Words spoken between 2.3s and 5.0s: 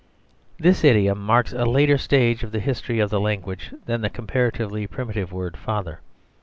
of the history of the language than the comparatively